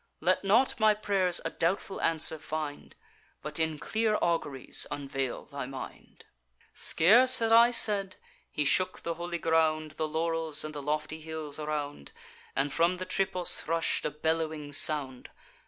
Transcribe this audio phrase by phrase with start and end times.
[0.19, 2.95] Let not my pray'rs a doubtful answer find;
[3.43, 6.25] But in clear auguries unveil thy mind.'
[6.73, 8.15] Scarce had I said:
[8.49, 12.13] he shook the holy ground, The laurels, and the lofty hills around;
[12.55, 15.29] And from the tripos rush'd a bellowing sound.